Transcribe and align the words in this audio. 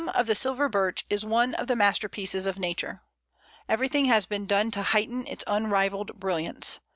of 0.15 0.25
the 0.25 0.33
Silver 0.33 0.67
Birch 0.67 1.05
is 1.11 1.23
one 1.23 1.53
of 1.53 1.67
the 1.67 1.75
masterpieces 1.75 2.47
of 2.47 2.57
Nature. 2.57 3.01
Everything 3.69 4.05
has 4.05 4.25
been 4.25 4.47
done 4.47 4.71
to 4.71 4.81
heighten 4.81 5.27
its 5.27 5.43
unrivalled 5.45 6.19
brilliance. 6.19 6.79